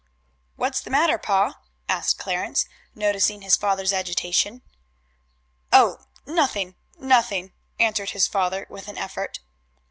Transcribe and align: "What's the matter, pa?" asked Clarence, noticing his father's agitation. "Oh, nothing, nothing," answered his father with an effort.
"What's 0.55 0.81
the 0.81 0.89
matter, 0.89 1.19
pa?" 1.19 1.59
asked 1.87 2.17
Clarence, 2.17 2.65
noticing 2.95 3.43
his 3.43 3.55
father's 3.55 3.93
agitation. 3.93 4.63
"Oh, 5.71 6.05
nothing, 6.25 6.73
nothing," 6.97 7.53
answered 7.79 8.09
his 8.09 8.25
father 8.27 8.65
with 8.67 8.87
an 8.87 8.97
effort. 8.97 9.41